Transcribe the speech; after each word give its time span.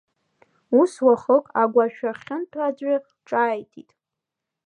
Ус 0.79 0.93
уахык 1.05 1.45
агәашәахьынтә 1.61 2.57
аӡәы 2.67 2.95
ҿааиҭит… 3.27 3.89